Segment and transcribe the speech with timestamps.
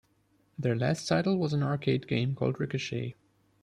[0.57, 3.13] Their last title was an arcade game called Ricochet.